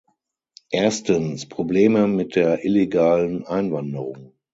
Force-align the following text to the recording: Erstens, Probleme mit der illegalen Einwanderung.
Erstens, 0.71 1.47
Probleme 1.47 2.07
mit 2.07 2.35
der 2.35 2.65
illegalen 2.65 3.45
Einwanderung. 3.45 4.31